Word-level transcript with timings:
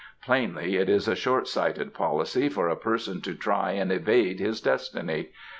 Plainly 0.23 0.77
it 0.77 0.89
is 0.89 1.07
a 1.07 1.15
short 1.15 1.47
sighted 1.47 1.93
policy 1.93 2.49
for 2.49 2.67
a 2.69 2.75
person 2.75 3.21
to 3.21 3.35
try 3.35 3.73
and 3.73 3.91
evade 3.91 4.39
his 4.39 4.59
destiny. 4.59 5.29